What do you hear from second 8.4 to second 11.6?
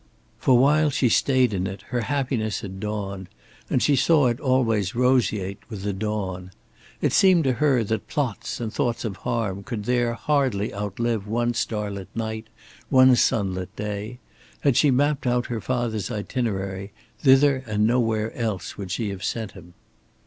and thoughts of harm could there hardly outlive one